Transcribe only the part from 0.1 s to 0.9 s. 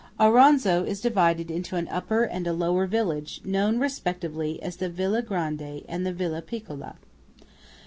Auronzo